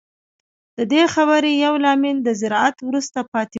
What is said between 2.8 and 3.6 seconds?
وروسته پاتې والی دی